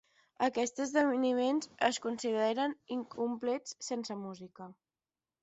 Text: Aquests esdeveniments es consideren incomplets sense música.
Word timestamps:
Aquests 0.45 0.81
esdeveniments 0.85 1.69
es 1.89 1.99
consideren 2.07 2.75
incomplets 2.97 3.77
sense 3.91 4.19
música. 4.25 4.73